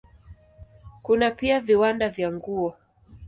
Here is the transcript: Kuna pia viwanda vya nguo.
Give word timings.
Kuna 1.01 1.31
pia 1.31 1.59
viwanda 1.59 2.09
vya 2.09 2.31
nguo. 2.31 2.73